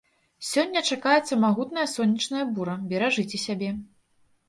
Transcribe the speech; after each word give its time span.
Сёння 0.51 0.81
чакаецца 0.95 1.39
магутная 1.45 1.85
сонечная 1.95 2.45
бура, 2.57 2.79
беражыце 2.91 3.45
сябе! 3.47 3.71